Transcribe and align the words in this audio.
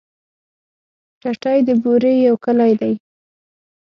ټټۍ 1.21 1.57
د 1.67 1.69
بوري 1.83 2.13
يو 2.27 2.35
کلی 2.45 2.73
دی. 2.81 2.93